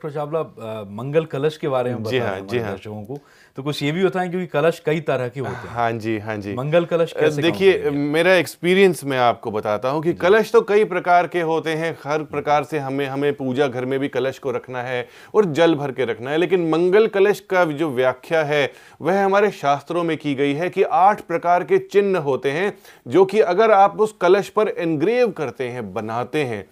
[0.00, 3.18] Doctor Chawla मंगल कलश के बारे में जी हाँ, जी हाँ। दर्शकों को।
[3.56, 6.18] तो कुछ ये भी होता है क्योंकि कलश कई तरह के होते हैं। हाँ जी
[6.18, 10.60] हाँ जी। मंगल कलश कैसे देखिए मेरा एक्सपीरियंस मैं आपको बताता हूँ कि कलश तो
[10.62, 14.38] कई प्रकार के होते हैं। हर प्रकार से हमें हमें पूजा घर में भी कलश
[14.38, 18.42] को रखना है और जल भर के रखना है। लेकिन मंगल कलश का जो व्याख्या
[18.44, 18.70] है
[19.02, 22.72] वह हमारे शास्त्रों में की गई है कि आठ प्रकार के चिन्ह होते हैं
[23.06, 26.64] जो कि अगर आप उस कलश पर एनग्रेव करते हैं बनाते हैं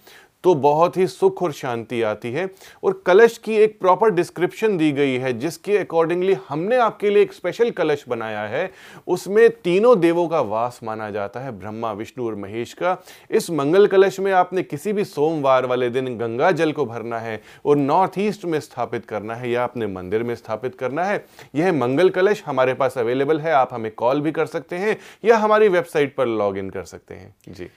[0.44, 2.50] तो बहुत ही सुख और शांति आती है।
[2.84, 7.32] और कलश की एक प्रॉपर डिस्क्रिप्शन दी गई है, जिसके अकॉर्डिंगली हमने आपके लिए एक
[7.32, 8.70] स्पेशल कलश बनाया है।
[9.06, 13.86] उसमें तीनों देवों का वास माना जाता है, ब्रह्मा, विष्णु और महेश का। इस मंगल
[13.86, 18.12] कलश में आपने किसी भी सोमवार वाले दिन गंगा जल को भरना है और नॉर्थ
[18.18, 22.42] ईस्ट में स्थापित करना है या अपने मंदिर में स्थापित करना है। यह मंगल कलश
[22.46, 26.26] हमारे पास अवेलेबल है, आप हमें कॉल भी कर सकते हैं या हमारी वेबसाइट पर
[26.26, 27.68] लॉग कर सकते हैं। जी।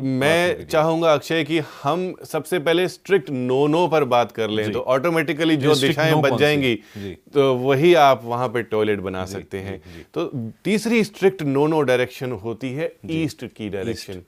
[0.00, 4.80] मैं चाहूँगा अक्षय कि हम सबसे पहले स्ट्रिक्ट नो नो पर बात कर लें तो
[4.88, 6.36] ऑटोमेटिकली जो दिशाएँ सी?
[6.38, 6.74] जाएँगी
[7.34, 9.80] तो वही आप वहाँ पे टॉयलेट बना सकते हैं।
[10.14, 10.26] तो
[10.64, 14.22] तीसरी स्ट्रिक्ट नो नो डायरेक्शन होती है ईस्ट की डायरेक्शन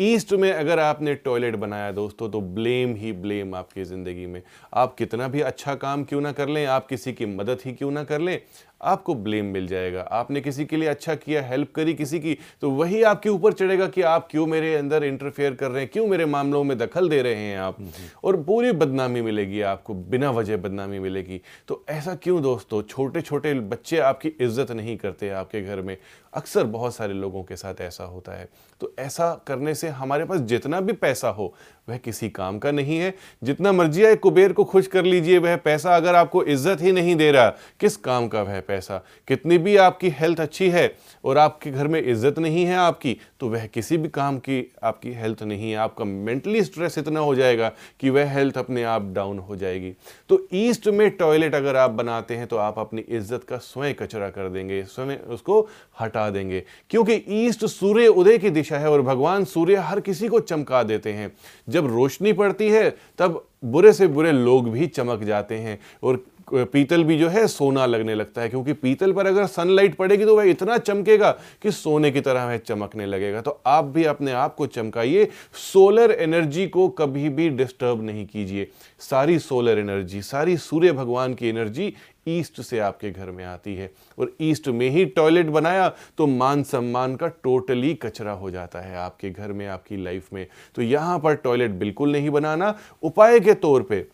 [0.00, 4.42] ईस्ट में अगर आपने टॉयलेट बनाया दोस्तों तो ब्लेम ही ब्लेम आपकी ज़िंदगी में।
[4.74, 7.90] आप कितना भी अच्छा काम क्यों ना कर लें आप किसी की मदद ही क्यों
[7.90, 8.40] ना कर लें
[8.80, 12.70] आपको ब्लेम मिल जाएगा। आपने किसी के लिए अच्छा किया हेल्प करी किसी की तो
[12.70, 16.26] वही आपके ऊपर चढ़ेगा कि आप क्यों मेरे अंदर इंटरफेयर कर रहे हैं क्यों मेरे
[16.26, 17.76] मामलों में दखल दे रहे हैं आप।
[18.24, 22.82] और पूरी बदनामी मिलेगी आपको बिना वजह बदनामी मिलेगी। तो ऐसा क्यों दोस्तों?
[22.82, 25.96] छोटे छोटे बच्चे आपकी इज़्ज़त नहीं करते आपके घर में।
[26.32, 28.48] अक्सर बहुत सारे लोगों के साथ ऐसा होता है।
[28.80, 31.52] तो ऐसा करने से हमारे पास जितना भी पैसा हो
[31.88, 35.56] वह किसी काम का नहीं है। जितना मर्ज़ी आए कुबेर को खुश कर लीजिए, वह
[35.58, 37.48] पैसा अगर आपको इज़्ज़त ही नहीं दे रहा,
[37.80, 39.02] किस काम का वह पैसा?
[39.28, 40.92] कितनी भी आपकी हेल्थ अच्छी है
[41.24, 45.12] और आपके घर में इज़्ज़त नहीं है आपकी तो वह किसी भी काम की आपकी
[45.12, 49.38] हेल्थ नहीं है। आपका मेंटली स्ट्रेस इतना हो जाएगा कि वह हेल्थ अपने आप डाउन
[49.38, 49.92] हो जाएगी।
[50.30, 54.28] तो ईस्ट में टॉयलेट अगर आप बनाते हैं तो आप अपनी इज़्ज़त का स्वयं कचरा
[54.30, 55.60] कर देंगे, स्वयं उसको
[56.00, 60.40] हटा देंगे। क्योंकि ईस्ट सूर्य उदय की दिशा है और भगवान सूर्य हर किसी को
[60.42, 61.30] चमका देते हैं।
[61.78, 67.04] जब रोशनी पड़ती है तब बुरे से बुरे लोग भी चमक जाते हैं और पीतल
[67.04, 70.44] भी जो है सोना लगने लगता है, क्योंकि पीतल पर अगर सनलाइट पड़ेगी तो वह
[70.44, 71.30] इतना चमकेगा
[71.62, 75.28] कि सोने की तरह वह चमकने लगेगा। तो आप भी अपने आप को चमकाइए
[75.62, 78.68] सोलर एनर्जी को कभी भी डिस्टर्ब नहीं कीजिए।
[79.00, 81.92] सारी सोलर एनर्जी सारी सूर्य भगवान की एनर्जी
[82.28, 85.88] ईस्ट से आपके घर में आती है। और ईस्ट में ही टॉयलेट बनाया
[86.18, 90.46] तो मान सम्मान का टोटली कचरा हो जाता है आपके घर में, आपकी लाइफ में।
[90.74, 94.06] तो यहाँ पर टॉयलेट बिल्कुल नहीं बनाना। उपाय के तौर पे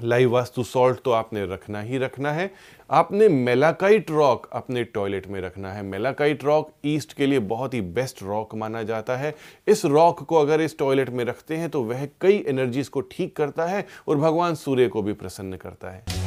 [0.00, 2.50] लाइव वास्तु सॉल्ट तो आपने रखना ही रखना है।
[2.90, 7.80] आपने मेलाकाइट रॉक अपने टॉयलेट में रखना है। मेलाकाइट रॉक ईस्ट के लिए बहुत ही
[7.80, 9.34] बेस्ट रॉक माना जाता है।
[9.68, 13.36] इस रॉक को अगर इस टॉयलेट में रखते हैं तो वह कई एनर्जीज को ठीक
[13.36, 16.17] करता है और भगवान सूर्य को भी प्रसन्न करता है।